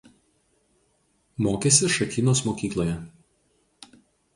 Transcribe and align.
Mokėsi 1.49 1.93
Šakynos 1.99 2.45
mokykloje. 2.51 3.01